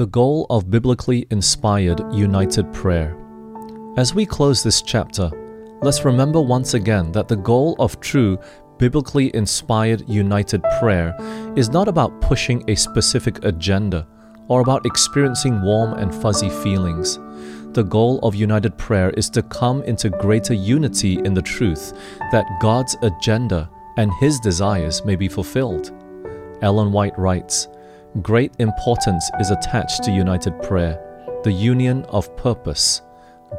the 0.00 0.06
goal 0.06 0.46
of 0.48 0.70
biblically 0.70 1.26
inspired 1.30 2.00
united 2.10 2.72
prayer. 2.72 3.14
As 3.98 4.14
we 4.14 4.24
close 4.24 4.62
this 4.62 4.80
chapter, 4.80 5.28
let's 5.82 6.06
remember 6.06 6.40
once 6.40 6.72
again 6.72 7.12
that 7.12 7.28
the 7.28 7.36
goal 7.36 7.76
of 7.78 8.00
true 8.00 8.38
biblically 8.78 9.30
inspired 9.36 10.08
united 10.08 10.62
prayer 10.78 11.14
is 11.54 11.68
not 11.68 11.86
about 11.86 12.18
pushing 12.22 12.64
a 12.66 12.74
specific 12.74 13.44
agenda 13.44 14.08
or 14.48 14.62
about 14.62 14.86
experiencing 14.86 15.60
warm 15.60 15.92
and 15.92 16.14
fuzzy 16.14 16.48
feelings. 16.48 17.18
The 17.74 17.84
goal 17.86 18.20
of 18.20 18.34
united 18.34 18.78
prayer 18.78 19.10
is 19.18 19.28
to 19.28 19.42
come 19.42 19.82
into 19.82 20.08
greater 20.08 20.54
unity 20.54 21.18
in 21.26 21.34
the 21.34 21.42
truth 21.42 21.92
that 22.32 22.46
God's 22.62 22.96
agenda 23.02 23.68
and 23.98 24.10
His 24.14 24.40
desires 24.40 25.04
may 25.04 25.14
be 25.14 25.28
fulfilled. 25.28 25.92
Ellen 26.62 26.90
White 26.90 27.18
writes 27.18 27.68
Great 28.22 28.52
importance 28.58 29.30
is 29.38 29.52
attached 29.52 30.02
to 30.02 30.10
united 30.10 30.60
prayer, 30.62 30.98
the 31.44 31.52
union 31.52 32.04
of 32.08 32.36
purpose. 32.36 33.02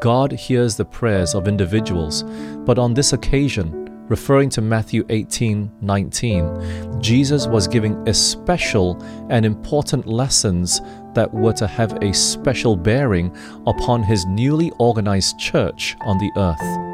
God 0.02 0.34
hears 0.34 0.76
the 0.76 0.84
prayers 0.84 1.34
of 1.34 1.48
individuals, 1.48 2.24
but 2.66 2.78
on 2.78 2.94
this 2.94 3.14
occasion, 3.14 4.06
referring 4.10 4.50
to 4.50 4.62
Matthew 4.62 5.06
18 5.08 5.72
19, 5.80 7.02
Jesus 7.02 7.48
was 7.48 7.66
giving 7.66 7.96
especial 8.10 9.02
and 9.30 9.46
important 9.46 10.06
lessons 10.06 10.82
that 11.14 11.34
were 11.34 11.54
to 11.54 11.66
have 11.66 11.94
a 12.04 12.14
special 12.14 12.76
bearing 12.76 13.34
upon 13.68 14.04
his 14.04 14.26
newly 14.26 14.70
organized 14.80 15.40
church 15.40 15.96
on 16.02 16.18
the 16.18 16.32
earth. 16.36 16.91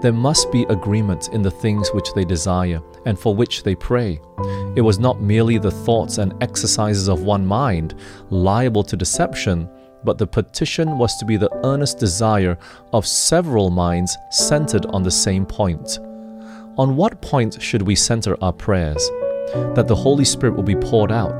There 0.00 0.12
must 0.12 0.52
be 0.52 0.64
agreement 0.64 1.28
in 1.32 1.42
the 1.42 1.50
things 1.50 1.88
which 1.92 2.12
they 2.14 2.24
desire 2.24 2.80
and 3.06 3.18
for 3.18 3.34
which 3.34 3.62
they 3.62 3.74
pray. 3.74 4.20
It 4.76 4.82
was 4.82 4.98
not 4.98 5.20
merely 5.20 5.58
the 5.58 5.70
thoughts 5.70 6.18
and 6.18 6.34
exercises 6.42 7.08
of 7.08 7.22
one 7.22 7.46
mind, 7.46 7.94
liable 8.30 8.82
to 8.84 8.96
deception, 8.96 9.68
but 10.04 10.18
the 10.18 10.26
petition 10.26 10.98
was 10.98 11.16
to 11.16 11.24
be 11.24 11.36
the 11.36 11.54
earnest 11.64 11.98
desire 11.98 12.58
of 12.92 13.06
several 13.06 13.70
minds 13.70 14.16
centered 14.30 14.86
on 14.86 15.02
the 15.02 15.10
same 15.10 15.46
point. 15.46 15.98
On 16.76 16.96
what 16.96 17.22
point 17.22 17.62
should 17.62 17.82
we 17.82 17.94
center 17.94 18.36
our 18.42 18.52
prayers? 18.52 19.08
That 19.74 19.86
the 19.88 19.94
Holy 19.94 20.24
Spirit 20.24 20.56
will 20.56 20.62
be 20.62 20.76
poured 20.76 21.12
out, 21.12 21.38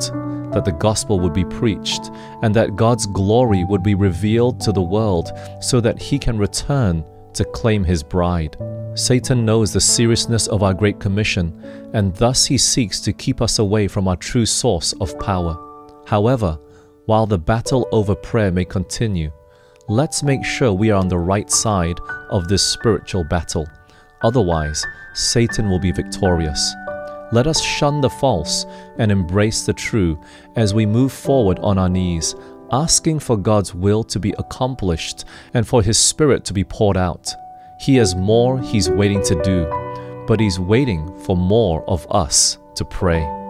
that 0.53 0.65
the 0.65 0.77
gospel 0.79 1.19
would 1.21 1.35
be 1.35 1.45
preached, 1.45 2.11
and 2.43 2.55
that 2.55 2.77
God's 2.77 3.07
glory 3.07 3.65
would 3.65 3.83
be 3.83 3.95
revealed 3.95 4.61
to 4.61 4.73
the 4.73 4.83
world 4.83 5.33
so 5.61 5.81
that 5.81 6.01
He 6.01 6.19
can 6.19 6.39
return 6.39 7.05
to 7.35 7.45
claim 7.45 7.85
His 7.85 8.03
bride. 8.03 8.57
Satan 8.95 9.45
knows 9.45 9.73
the 9.73 9.81
seriousness 9.81 10.47
of 10.47 10.63
our 10.63 10.73
Great 10.73 11.01
Commission, 11.01 11.91
and 11.95 12.15
thus 12.15 12.47
he 12.47 12.57
seeks 12.57 13.01
to 13.01 13.13
keep 13.13 13.43
us 13.43 13.59
away 13.59 13.89
from 13.89 14.07
our 14.07 14.17
true 14.17 14.47
source 14.47 14.93
of 15.01 15.19
power. 15.19 15.59
However, 16.07 16.59
while 17.07 17.27
the 17.27 17.39
battle 17.39 17.89
over 17.91 18.15
prayer 18.15 18.53
may 18.53 18.65
continue, 18.65 19.33
let's 19.89 20.23
make 20.23 20.45
sure 20.45 20.73
we 20.73 20.91
are 20.91 21.01
on 21.01 21.09
the 21.09 21.19
right 21.19 21.51
side 21.51 21.99
of 22.31 22.49
this 22.49 22.63
spiritual 22.63 23.25
battle. 23.25 23.67
Otherwise, 24.23 24.87
Satan 25.15 25.69
will 25.69 25.81
be 25.81 25.93
victorious. 25.93 26.75
Let 27.33 27.47
us 27.47 27.61
shun 27.61 28.01
the 28.01 28.11
false 28.11 28.65
and 28.99 29.11
embrace 29.11 29.67
the 29.67 29.73
true 29.73 30.19
as 30.57 30.73
we 30.73 30.87
move 30.87 31.13
forward 31.13 31.59
on 31.59 31.79
our 31.79 31.89
knees, 31.89 32.37
asking 32.73 33.21
for 33.21 33.37
God's 33.37 33.75
will 33.75 34.05
to 34.05 34.19
be 34.19 34.35
accomplished 34.39 35.25
and 35.53 35.67
for 35.67 35.83
His 35.83 35.99
Spirit 35.99 36.45
to 36.47 36.53
be 36.53 36.65
poured 36.65 36.97
out. 36.97 37.35
He 37.79 37.97
has 37.97 38.15
more 38.15 38.61
He's 38.61 38.91
waiting 38.91 39.23
to 39.25 39.43
do, 39.43 40.25
but 40.27 40.41
He's 40.41 40.59
waiting 40.59 41.19
for 41.21 41.37
more 41.37 41.85
of 41.89 42.07
us 42.11 42.59
to 42.77 42.85
pray. 42.85 43.44